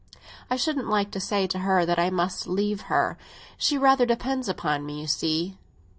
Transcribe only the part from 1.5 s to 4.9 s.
her that I must leave her. She rather depends upon